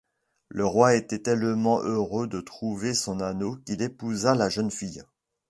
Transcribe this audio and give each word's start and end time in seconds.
Le 0.49 0.65
roi 0.65 0.95
était 0.95 1.19
tellement 1.21 1.79
heureux 1.83 2.25
de 2.25 2.41
trouver 2.41 2.95
son 2.95 3.19
anneau 3.19 3.57
qu'il 3.67 3.83
épousa 3.83 4.33
la 4.33 4.49
jeune 4.49 4.71
fille. 4.71 5.03